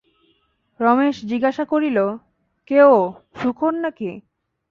[0.79, 1.97] রমেশ জিজ্ঞাসা করিল,
[2.67, 2.97] কে ও,
[3.35, 4.09] সুখন নাকি?